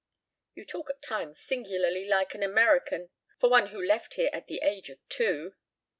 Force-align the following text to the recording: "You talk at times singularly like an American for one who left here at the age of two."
"You 0.55 0.65
talk 0.65 0.89
at 0.89 1.03
times 1.03 1.39
singularly 1.39 2.07
like 2.07 2.33
an 2.33 2.41
American 2.41 3.11
for 3.37 3.51
one 3.51 3.67
who 3.67 3.79
left 3.79 4.15
here 4.15 4.31
at 4.33 4.47
the 4.47 4.57
age 4.63 4.89
of 4.89 4.97
two." 5.09 5.53